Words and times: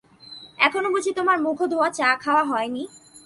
এখনো 0.59 0.87
বুঝি 0.89 1.11
তোমার 1.13 1.37
মুখধোওয়া 1.41 1.87
চা-খাওয়া 1.89 2.43
হয় 2.43 2.69
নাই? 2.69 2.85